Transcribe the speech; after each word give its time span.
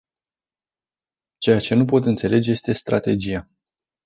Ceea 1.37 1.59
ce 1.59 1.75
nu 1.75 1.85
pot 1.85 2.05
înțelege 2.05 2.51
este 2.51 2.73
strategia. 2.73 3.49